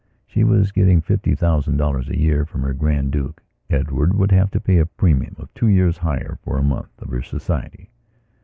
[0.25, 4.49] She was getting fifty thousand dollars a year from her Grand Duke; Edward would have
[4.49, 7.91] to pay a premium of two years' hire for a month of her society.